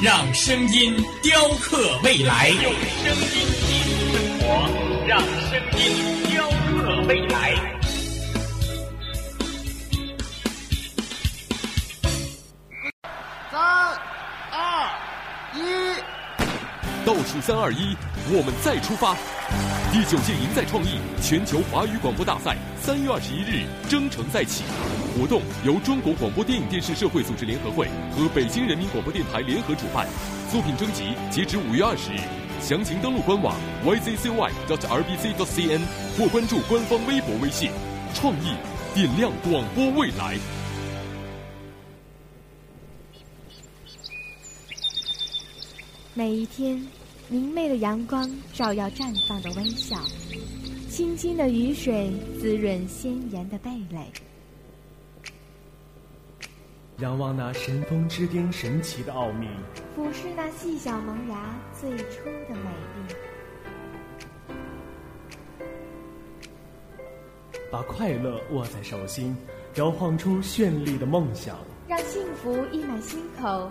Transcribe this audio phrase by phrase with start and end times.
[0.00, 0.94] 让声音
[1.24, 3.32] 雕刻未来，用声音
[3.66, 4.46] 记录生活，
[5.08, 5.82] 让声音
[6.30, 7.34] 雕刻未来。
[13.50, 13.58] 三、
[14.52, 14.88] 二、
[15.56, 15.58] 一，
[17.04, 17.96] 倒数三二一，
[18.30, 19.16] 我们再出发！
[19.90, 24.62] 第九届赢在创意全球华语广播大赛三月二十一日征程再起。
[25.16, 30.06] 活动由中国广播电影电视社会组织联合会和北京人民广播电台联合主办，
[30.52, 32.20] 作品征集截止五月二十日，
[32.60, 33.56] 详情登录官网
[33.86, 35.80] yzcy.rbc.cn
[36.18, 37.70] 或关注官方微博微信。
[38.12, 38.52] 创意
[38.94, 40.36] 点亮广播未来。
[46.12, 46.86] 每一天，
[47.30, 49.98] 明媚的阳光照耀绽放的微笑，
[50.88, 54.10] 清新的雨水滋润鲜艳的蓓蕾。
[57.00, 59.46] 仰望那神峰之巅神奇的奥秘，
[59.94, 63.14] 俯视那细小萌芽最初的美丽，
[67.70, 69.36] 把快乐握在手心，
[69.74, 73.70] 摇晃出绚丽的梦想，让幸福溢满心口，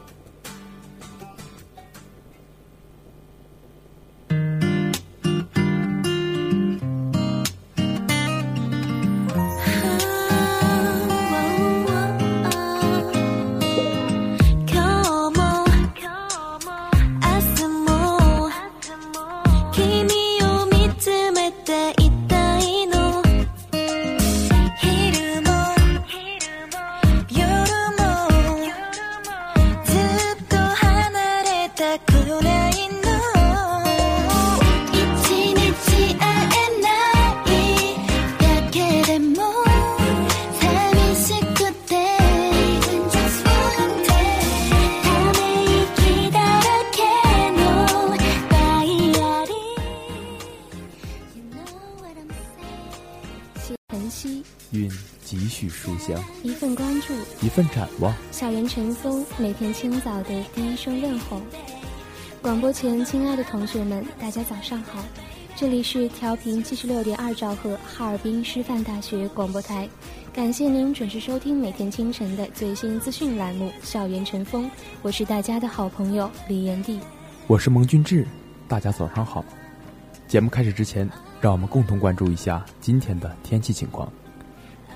[56.43, 58.13] 一份关注，一份展望。
[58.31, 61.41] 校园晨风，每天清早的第一声问候。
[62.41, 65.03] 广播前，亲爱的同学们，大家早上好！
[65.55, 69.87] 这里是调频七十六点二兆赫，哈尔滨师范大学广播台。
[70.33, 74.65] 感谢您准时收听每天清晨的最新资讯栏目《校园晨风》，
[75.01, 76.99] 我是大家的好朋友李炎帝。
[77.47, 78.25] 我是蒙俊志，
[78.67, 79.43] 大家早上好。
[80.27, 81.07] 节目开始之前，
[81.41, 84.11] 让我们共同关注一下今天的天气情况。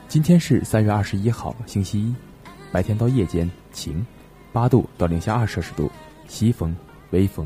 [0.07, 2.16] 今天是三月二十一号，星期一，
[2.71, 4.05] 白天到夜间晴，
[4.53, 5.91] 八度到零下二摄氏度，
[6.27, 6.73] 西风，
[7.09, 7.45] 微风。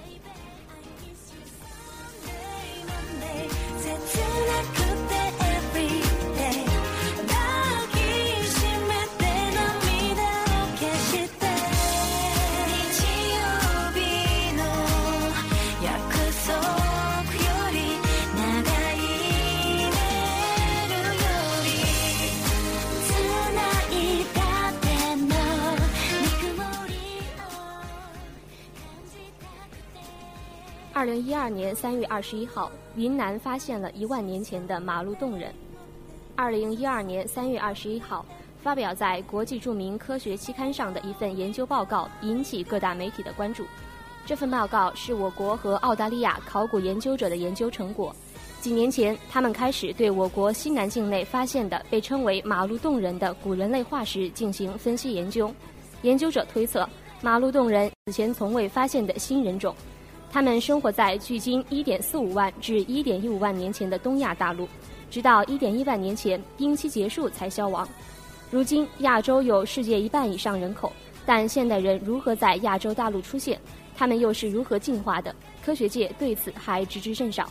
[31.01, 35.51] 二零一二年三月二十一号，云南发现了一万年前的马路洞人。
[36.35, 38.23] 二零一二年三月二十一号，
[38.61, 43.65] 发表在国际著名科学期刊上的一份研究报告引起各大媒体的关注。
[44.27, 48.15] 这份报告是我国和澳大利亚考古研究者的研究成果。
[48.59, 55.51] 几年前，他们开始对我国西南境内发现的被称为马路洞人的古人类化石进行分析研究。
[56.03, 56.87] 研究者推测。
[57.23, 59.75] 马路洞人此前从未发现的新人种。
[60.31, 64.65] 他们生活在距今1.45万至1.15万年前的东亚大陆，
[65.09, 67.87] 直到1.1万年前冰期结束才消亡。
[68.49, 70.91] 如今，亚洲有世界一半以上人口，
[71.25, 73.59] 但现代人如何在亚洲大陆出现？
[73.93, 75.35] 他们又是如何进化的？
[75.63, 77.49] 科学界对此还知之甚少。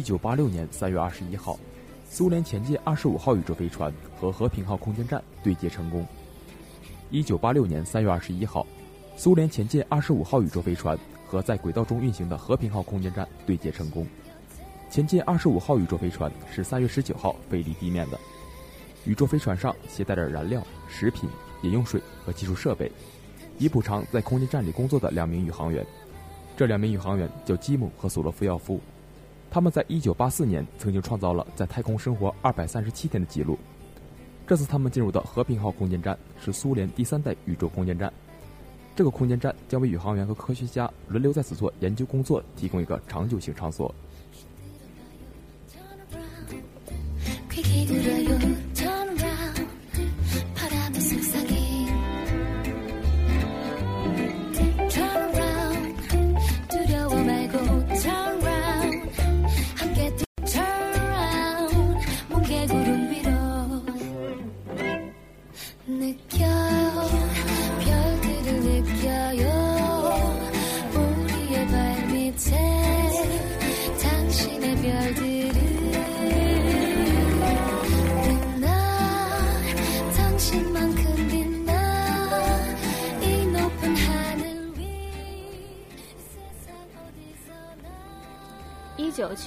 [0.00, 1.58] 一九八六年三月二十一号，
[2.08, 6.06] 苏联前进二十五号宇宙飞船和和平号空间站对接成功。
[7.10, 8.66] 一九八六年三月二十一号，
[9.14, 14.06] 苏联前进二十五号宇宙飞船和在轨道中运行的和平号空间站对接成功。
[14.88, 18.18] 前进二十五号宇宙飞船是三月十九号飞离地面的。
[19.04, 21.28] 宇宙飞船上携带着燃料、食品、
[21.60, 22.90] 饮用水和技术设备，
[23.58, 25.84] 以补偿在空间站里工作的两名宇航员。
[26.56, 28.80] 这两名宇航员叫基姆和索洛夫耀夫。
[29.50, 33.58] 他们在一九八四年曾经创造了在太空生活二百三十七天的记录。
[34.46, 38.12] 这次他们进入的和平号空间站是苏联第三代宇宙空间站。
[38.94, 43.92] 这个空间站将为宇航员和科学家轮流在此做研究工作提供一个长久性场所。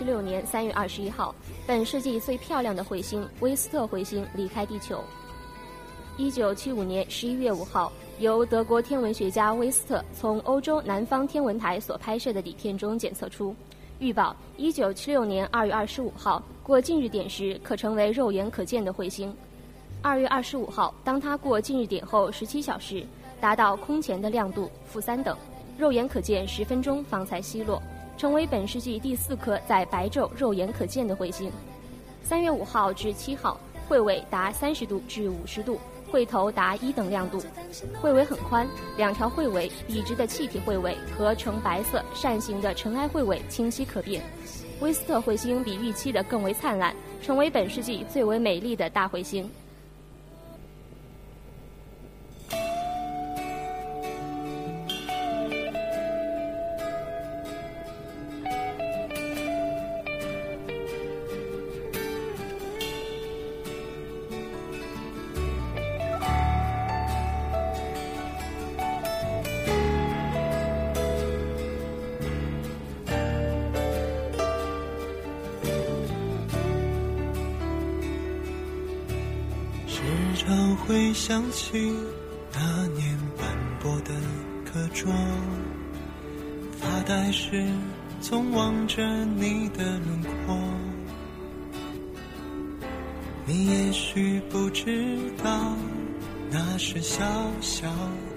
[0.03, 1.33] 七六年三月二十一号，
[1.65, 5.01] 本世纪最漂亮的彗星威斯特彗星离开地球。
[6.17, 7.89] 一九七五年十一月五号，
[8.19, 13.55] 由德国天文学家威斯特从欧洲南方天文台所拍摄的底片中检测出，
[13.99, 19.33] 预报一九七六年二月二十五号过近日点时可成为肉眼可见的彗星。
[20.01, 23.05] 二月二十五号，当它过近日点后十七小时，
[23.39, 25.37] 达到空前的亮度负三等，
[25.77, 27.81] 肉眼可见十分钟方才西落。
[28.17, 31.51] 成为本世纪第四颗在白昼肉眼可见的彗星。
[32.23, 35.79] 三月五号至七号，彗尾达三十度至五十度，
[36.11, 37.43] 彗头达一等亮度，
[38.01, 44.23] 彗尾很宽，两条彗尾笔直的气体彗尾和呈白色扇形的尘埃彗尾清晰可辨。
[44.79, 49.49] 威斯特彗星比预期的更为灿烂，成为本世纪最为美丽的大彗星。
[80.85, 81.93] 会想起
[82.51, 83.47] 那年斑
[83.79, 84.11] 驳的
[84.65, 85.09] 课桌，
[86.77, 87.65] 发呆时
[88.19, 90.59] 总望着你的轮廓。
[93.45, 95.73] 你也许不知道，
[96.51, 97.23] 那是小
[97.61, 97.87] 小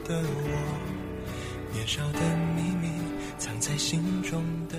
[0.04, 2.20] 的我，年少的
[2.54, 2.88] 秘密
[3.38, 4.78] 藏在心中的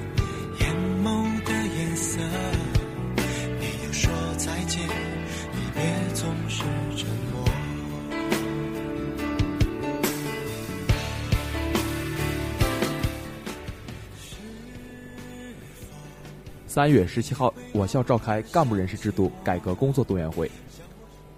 [16.81, 20.49] 三月十七号，我校召开干部人事制度改革工作动员会。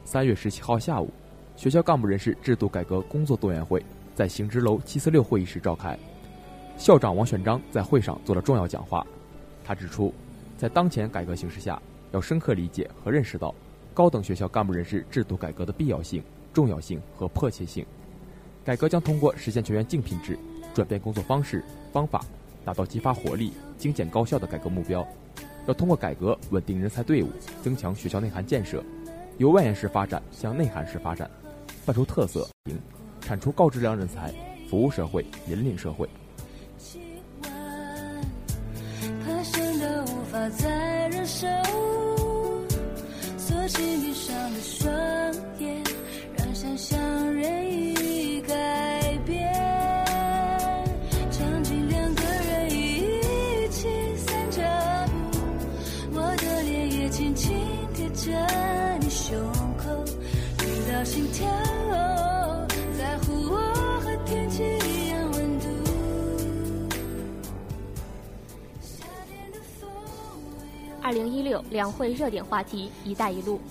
[0.05, 1.11] 三月十七号下午，
[1.57, 3.83] 学校干部人事制度改革工作动员会
[4.15, 5.99] 在行知楼七四六会议室召开。
[6.77, 9.05] 校长王选章在会上做了重要讲话。
[9.65, 10.13] 他指出，
[10.57, 11.77] 在当前改革形势下，
[12.13, 13.53] 要深刻理解和认识到
[13.93, 16.23] 高等学校干部人事制度改革的必要性、
[16.53, 17.85] 重要性和迫切性。
[18.63, 20.39] 改革将通过实现全员竞聘制、
[20.73, 22.23] 转变工作方式方法，
[22.65, 25.05] 达到激发活力、精简高效的改革目标。
[25.67, 27.29] 要通过改革稳定人才队伍，
[27.63, 28.83] 增强学校内涵建设，
[29.37, 31.29] 由外延式发展向内涵式发展，
[31.85, 32.49] 办出特色，
[33.21, 34.33] 产出高质量人才，
[34.69, 36.07] 服务社会，引领社会。
[40.05, 41.47] 无法再忍受，
[43.37, 44.91] 索性闭上了双
[45.59, 45.83] 眼，
[46.35, 47.72] 让想象任意
[71.13, 73.61] 二零一六两会热点话题“一带一路”。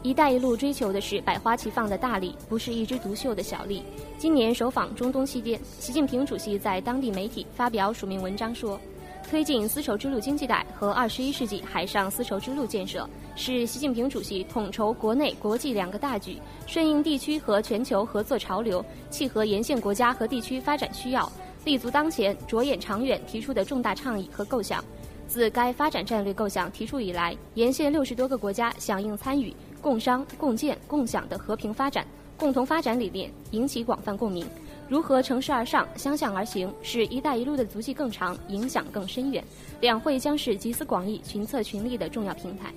[0.00, 3.82] 一带一路追求的是百花齐放的大利，不是一枝独秀的小利。
[4.16, 8.80] 今年首访中东期间，习近平主席在当地媒体发表署名文章说，
[9.28, 16.38] 推进丝绸之路经济带和二十一世纪海上丝绸之路建设，是习近平主席统筹国内国际两个大局，
[16.68, 21.28] 顺应地区和全球合作潮流，契合沿线国家和地区发展需要，
[21.64, 24.84] 立足当前、着眼长远提出的重大倡议和构想。
[25.32, 34.46] 自该发展战略构想提出以来，沿线六十多个国家响应参与，共商、共建、共享的和平发展、共同发展理念引起广泛共鸣。
[34.90, 39.42] 如何乘势而上、相向而行，使“一带一路”的足迹更长、影响更深远。
[39.80, 42.70] 两会将是集思广益、群策群力的重要平台。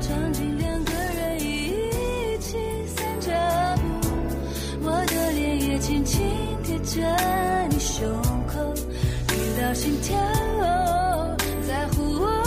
[0.00, 3.30] 场景两个人一起散着
[3.76, 4.08] 步，
[4.82, 6.20] 我的脸也轻轻
[6.64, 8.08] 贴着你胸，
[9.64, 10.18] 到心跳，
[11.66, 12.43] 在乎我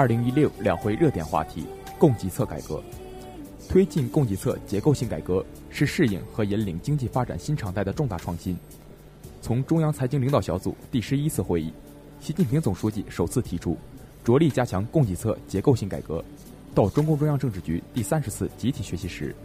[0.00, 1.66] 二零一六两会热点话题：
[1.98, 2.82] 供给侧改革。
[3.68, 8.56] 推进供给侧结构性改革是适应和引领经济发展新常态的重大创新。
[9.42, 11.70] 从中央财经领导小组第十一次会议，
[12.18, 13.76] 习近平总书记首次提出
[14.24, 16.24] 着力加强供给侧结构性改革，
[16.74, 19.36] 到中共中央政治局第三十次集体学习时，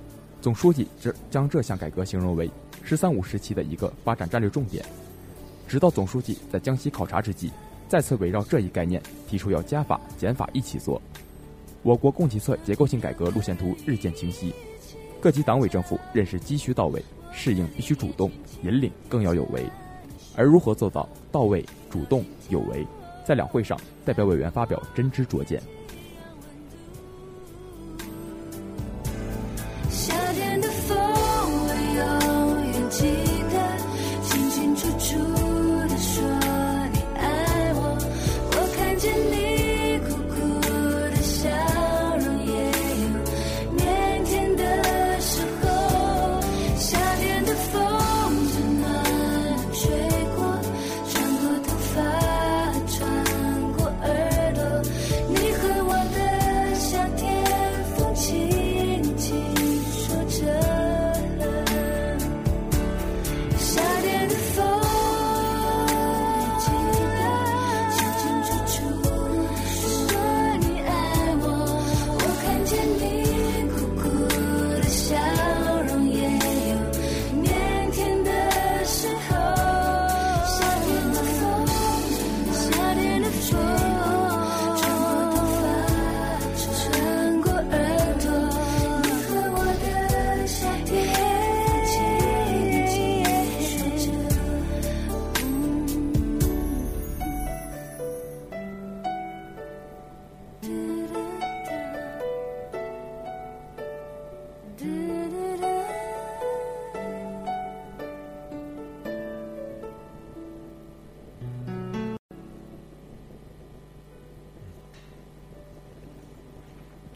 [0.41, 2.50] 总书记这将这项改革形容为
[2.81, 4.85] “十三五”时期的一个发展战略重点。
[5.67, 7.51] 直到总书记在江西考察之际，
[7.88, 11.01] 再次围绕这一概念提出要加法减法一起做。
[11.84, 14.54] 我国供给侧结构性改革路线图日渐清晰，
[15.22, 18.32] 各级党委政府认识急需到位，适应必须主动，
[18.63, 19.63] 引领更要有为。
[20.36, 22.86] 而如何做到到位、主动、有为，
[23.24, 25.62] 在两会上，代表委员发表真知灼见。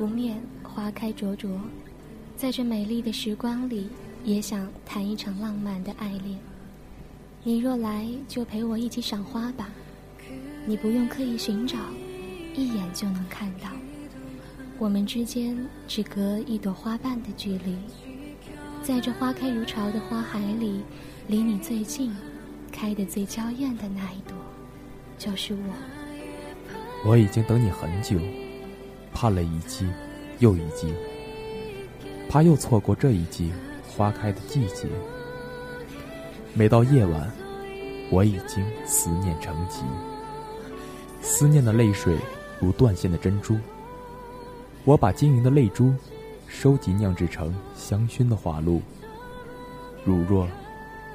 [0.00, 1.60] 拂面，花开灼灼，
[2.34, 3.90] 在这美丽的时光里，
[4.24, 6.38] 也想谈一场浪漫的爱恋。
[7.42, 9.68] 你若来，就陪我一起赏花吧。
[10.64, 11.76] 你不用刻意寻找，
[12.54, 13.68] 一眼就能看到。
[14.78, 15.54] 我们之间
[15.86, 17.76] 只隔一朵花瓣的距离，
[18.82, 20.80] 在这花开如潮的花海里，
[21.28, 22.10] 离你最近、
[22.72, 24.34] 开得最娇艳的那一朵，
[25.18, 25.74] 就是我。
[27.04, 28.16] 我已经等你很久，
[29.12, 29.86] 盼了一季
[30.38, 30.94] 又一季，
[32.28, 33.52] 怕又错过这一季
[33.88, 34.88] 花开的季节。
[36.54, 37.30] 每到夜晚，
[38.10, 39.82] 我已经思念成疾。
[41.22, 42.16] 思念的泪水
[42.58, 43.58] 如断线的珍珠，
[44.84, 45.94] 我把晶莹的泪珠
[46.48, 48.80] 收集酿制成香薰的花露。
[50.04, 50.48] 如若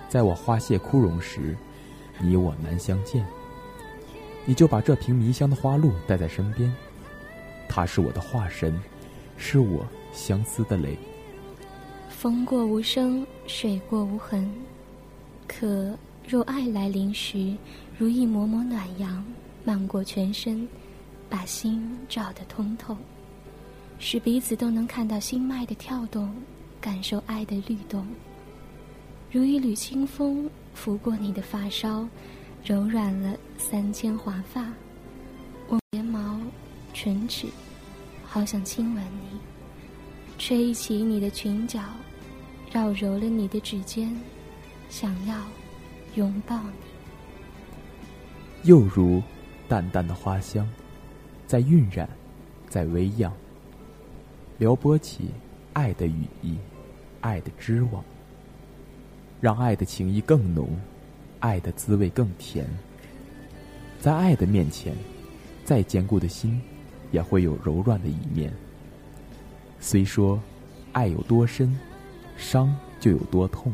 [0.08, 1.58] 在我花谢枯荣时，
[2.20, 3.25] 你我难相见，
[4.46, 6.72] 你就把这瓶迷香的花露带在身边，
[7.67, 8.79] 他是我的化身，
[9.38, 10.98] 是我相思的泪。
[12.10, 14.50] 风过无声，水过无痕，
[15.48, 17.55] 可若爱来临时，
[17.98, 19.24] 如一抹抹暖阳。
[19.67, 20.67] 漫过全身，
[21.27, 22.95] 把心照得通透，
[23.98, 26.31] 使彼此都能看到心脉的跳动，
[26.79, 28.05] 感受爱的律动。
[29.31, 32.07] 如一缕清风拂过你的发梢，
[32.63, 34.72] 柔软了三千华发。
[36.96, 37.48] 唇齿，
[38.24, 39.38] 好想亲吻你，
[40.38, 41.82] 吹起你的裙角，
[42.72, 44.15] 绕揉了你的指尖，
[44.89, 45.38] 想要
[46.15, 46.69] 拥抱你。
[48.63, 49.22] 又如。
[49.67, 50.69] 淡淡的花香，
[51.48, 52.08] 在晕染，
[52.69, 53.34] 在微漾，
[54.60, 55.32] 撩拨起
[55.74, 56.56] 爱的羽翼，
[57.19, 58.06] 爱的织网，
[59.41, 60.69] 让爱的情意更浓，
[61.39, 62.63] 爱的滋味更甜。
[64.00, 64.93] 在爱的面前，
[65.63, 66.62] 再坚固的心，
[67.12, 68.52] 也会有柔软的一面。
[69.80, 70.39] 虽说，
[70.91, 71.78] 爱有多深，
[72.38, 73.72] 伤就有多痛。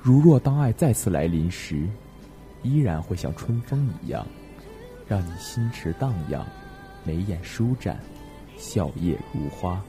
[0.00, 1.88] 如若当爱再次来临时，
[2.62, 4.26] 依然会像春风一样。
[5.08, 6.46] 让你心驰荡漾，
[7.04, 7.98] 眉眼舒展，
[8.56, 9.82] 笑靥如花。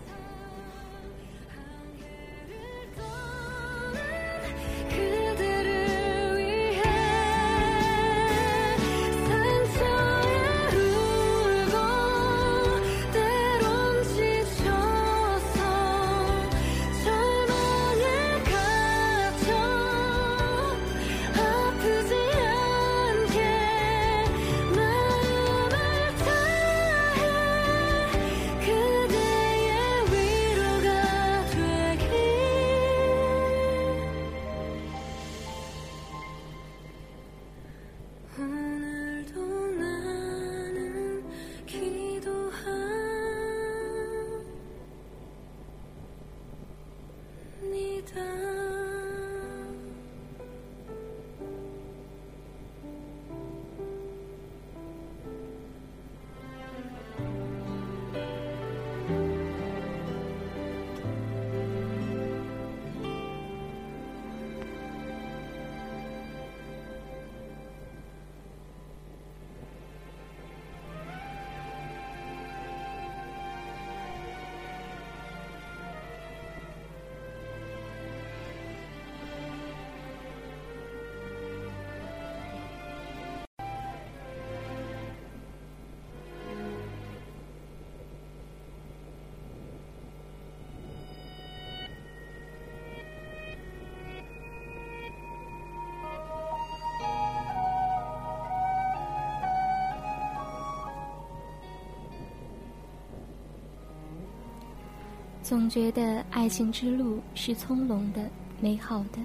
[105.52, 108.26] 总觉得爱情之路是葱茏的、
[108.62, 109.20] 美好的，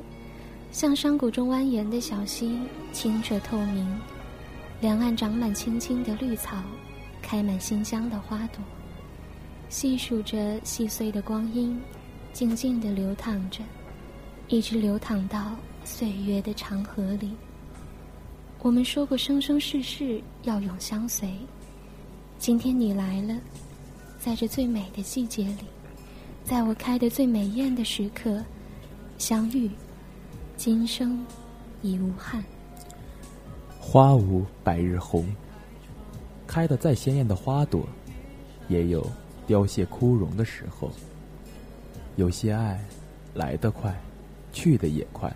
[0.72, 2.58] 像山谷中蜿蜒的小溪，
[2.92, 4.00] 清澈透明，
[4.80, 6.56] 两岸长满青青的绿草，
[7.22, 8.60] 开满馨香的花朵，
[9.68, 11.80] 细数着细碎的光阴，
[12.32, 13.62] 静静地流淌着，
[14.48, 15.52] 一直流淌到
[15.84, 17.30] 岁月的长河里。
[18.62, 21.30] 我们说过生生世世要永相随。
[22.36, 23.36] 今天你来了，
[24.18, 25.58] 在这最美的季节里，
[26.46, 28.40] 在我开的最美艳的时刻
[29.18, 29.68] 相遇，
[30.56, 31.26] 今生
[31.82, 32.42] 已无憾。
[33.80, 35.26] 花无百日红，
[36.46, 37.84] 开的再鲜艳的花朵，
[38.68, 39.04] 也有
[39.44, 40.88] 凋谢枯荣的时候。
[42.14, 42.80] 有些爱，
[43.34, 43.92] 来得快，
[44.52, 45.34] 去得也快，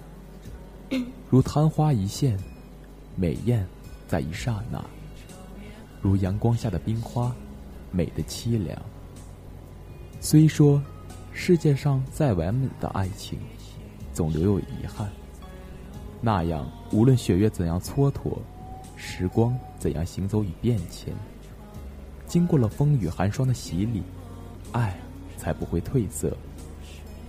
[1.29, 2.39] 如昙花一现。
[3.17, 3.67] 美艳，
[4.07, 4.83] 在一刹那，
[6.01, 7.35] 如阳光下的冰花，
[7.91, 8.81] 美的凄凉。
[10.21, 10.81] 虽说
[11.33, 13.39] 世界上再完美的爱情，
[14.13, 15.11] 总留有遗憾。
[16.21, 18.39] 那样，无论雪月怎样蹉跎，
[18.97, 21.15] 时光怎样行走与变迁，
[22.27, 24.03] 经过了风雨寒霜的洗礼，
[24.73, 24.99] 爱
[25.37, 26.37] 才不会褪色，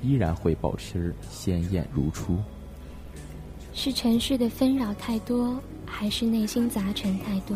[0.02, 2.38] 依然会保持鲜艳如初。
[3.74, 5.62] 是尘世的纷扰太多。
[5.94, 7.56] 还是内心杂陈太多。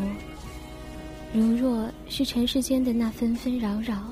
[1.34, 4.03] 如若是尘世间的那纷纷扰扰，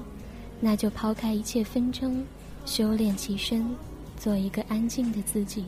[0.65, 2.23] 那就抛开一切纷争，
[2.65, 3.67] 修炼其身，
[4.15, 5.65] 做一个安静的自己。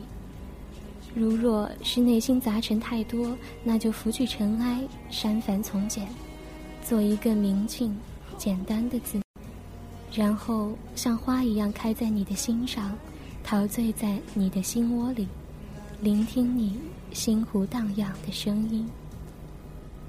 [1.14, 6.08] 如若是内心杂陈太多，那就拂去尘埃，删繁从简，
[6.82, 7.94] 做一个明净、
[8.38, 9.24] 简单的自己。
[10.14, 12.96] 然后像花一样开在你的心上，
[13.44, 15.28] 陶醉在你的心窝里，
[16.00, 16.78] 聆听你。
[17.12, 18.86] 心湖荡漾的声音，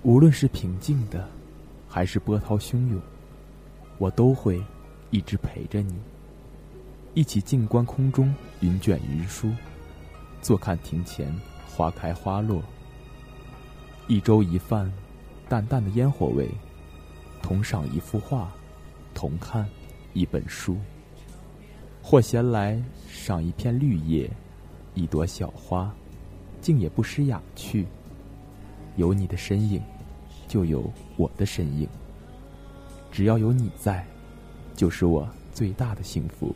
[0.02, 1.26] 无论是平静的，
[1.88, 3.00] 还是波涛汹涌，
[3.97, 4.62] 我都会
[5.10, 5.96] 一直陪着你，
[7.13, 9.52] 一起静观空中云卷云舒，
[10.41, 11.34] 坐看庭前
[11.67, 12.62] 花开花落。
[14.08, 14.91] 一粥一饭，
[15.48, 16.50] 淡淡的烟火味，
[17.41, 18.50] 同赏一幅画，
[19.13, 19.67] 同看
[20.13, 20.78] 一本书，
[22.02, 24.30] 或闲来赏一片绿叶，
[24.93, 25.93] 一朵小花。
[26.60, 27.86] 竟也不失雅趣。
[28.96, 29.80] 有你的身影，
[30.48, 31.88] 就有我的身影。
[33.12, 34.06] 只要有你在，
[34.78, 36.56] 就是我最大的幸福。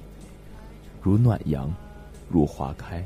[1.01, 1.73] 如暖阳，
[2.29, 3.03] 如花开。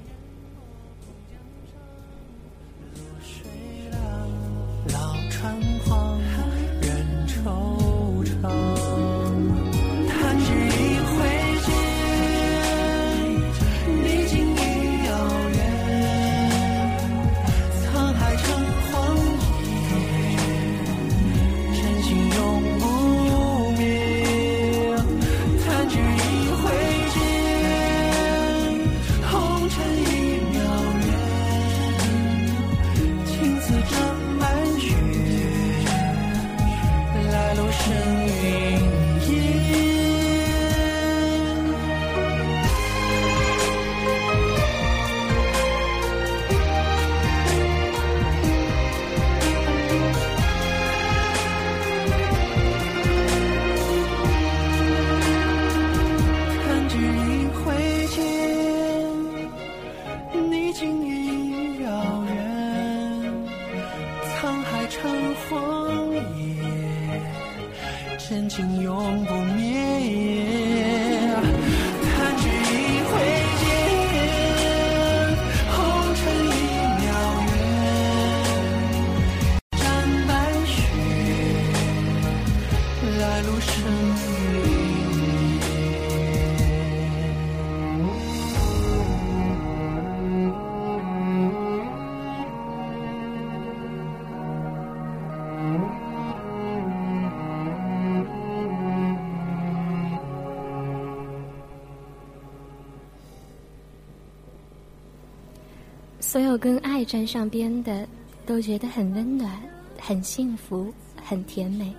[106.36, 108.06] 所有跟爱沾上边的，
[108.46, 109.58] 都觉得很温暖、
[109.98, 110.94] 很幸福、
[111.24, 111.96] 很甜美。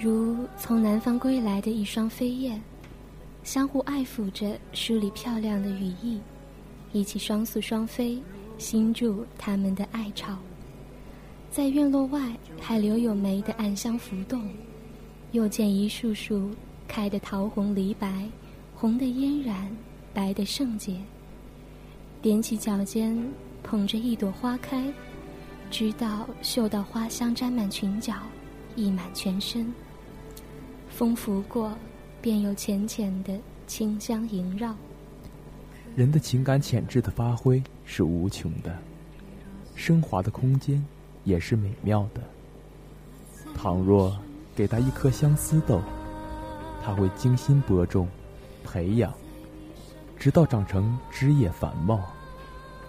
[0.00, 2.60] 如从南方归来的一双飞燕，
[3.44, 6.18] 相互爱抚着书里漂亮的羽翼，
[6.90, 8.20] 一起双宿双飞，
[8.58, 10.36] 心住他们的爱巢。
[11.52, 14.42] 在院落外还留有梅的暗香浮动，
[15.30, 16.50] 又见一树树
[16.88, 18.28] 开的桃红梨白，
[18.74, 19.70] 红的嫣然，
[20.12, 20.96] 白的圣洁。
[22.24, 23.14] 踮起脚尖，
[23.62, 24.90] 捧着一朵花开，
[25.70, 28.14] 直到嗅到花香沾满裙角，
[28.76, 29.70] 溢满全身。
[30.88, 31.76] 风拂过，
[32.22, 34.74] 便有浅浅的清香萦绕。
[35.94, 38.74] 人的情感潜质的发挥是无穷的，
[39.74, 40.82] 升华的空间
[41.24, 42.22] 也是美妙的。
[43.54, 44.16] 倘若
[44.56, 45.78] 给他一颗相思豆，
[46.82, 48.08] 他会精心播种、
[48.64, 49.12] 培养，
[50.16, 52.00] 直到长成枝叶繁茂。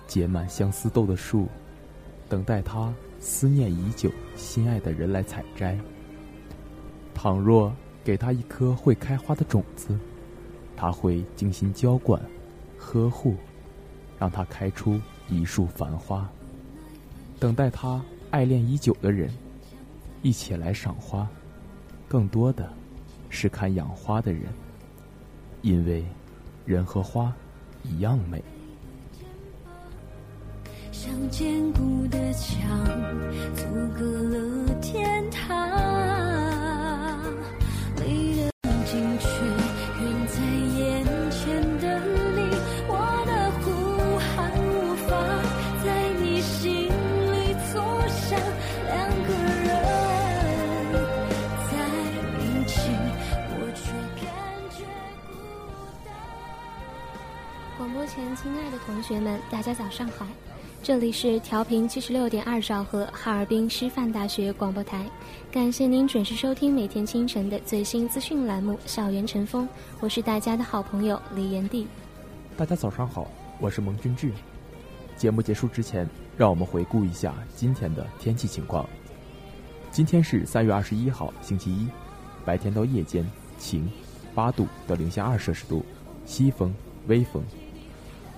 [0.07, 1.47] 结满相思豆的树，
[2.29, 5.77] 等待他思念已久、心爱的人来采摘。
[7.13, 9.97] 倘若给他一颗会开花的种子，
[10.77, 12.21] 他会精心浇灌、
[12.77, 13.35] 呵护，
[14.19, 16.29] 让它开出一束繁花。
[17.39, 19.29] 等待他爱恋已久的人，
[20.21, 21.27] 一起来赏花。
[22.07, 22.71] 更多的，
[23.29, 24.43] 是看养花的人，
[25.63, 26.05] 因为
[26.65, 27.33] 人和花
[27.83, 28.43] 一样美。
[30.91, 31.94] 像坚固
[58.85, 60.27] 同学们，大家早上好。
[60.83, 65.03] 这里是调频七十六点二兆赫哈尔滨师范大学广播台，
[65.51, 69.65] 感谢您准时收听每天清晨的最新资讯栏目《校园晨风》，
[69.99, 71.87] 我是大家的好朋友李炎帝。
[72.55, 73.27] 大家早上好，
[73.59, 74.31] 我是蒙君志。
[75.17, 78.87] 节目结束之前，让我们回顾一下今天的天气情况。
[79.89, 81.87] 今天是三月二十一号，星期一，
[82.45, 83.89] 白天到夜间晴，
[84.35, 85.83] 八度到零下二摄氏度，
[86.25, 86.71] 西风，
[87.07, 87.43] 微风。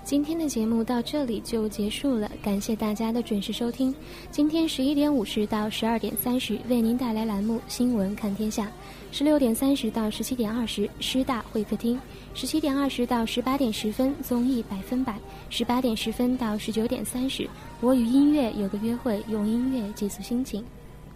[0.07, 3.93] 今天的节目到这里就结束了，感谢大家的准时收听。
[4.31, 8.67] 今天十一点五十到十二点三十为您带来栏目《新闻看天下》，
[9.11, 11.99] 十六点三十到十七点二十师大会客厅，
[12.33, 17.45] 十七点二十到十八点十分综艺百分百，十八点十分到十九点三十
[17.81, 20.63] 我与音乐有个约会，用音乐寄宿心情。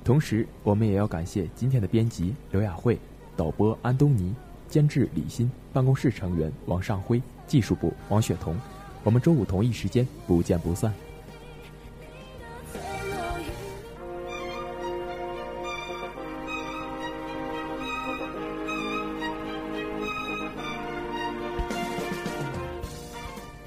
[0.04, 3.00] 同时，我们也要感谢今天的编辑刘雅慧、
[3.38, 4.36] 导播安东尼、
[4.68, 8.54] 监制李欣、办公室成员王尚辉、技术部王雪彤。
[9.04, 10.94] 我们周五同一时间不见不散。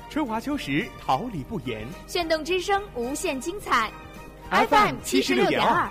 [0.09, 1.85] 春华秋实，桃李不言。
[2.07, 3.91] 炫动之声，无限精彩。
[4.49, 5.91] FM 七十六点二。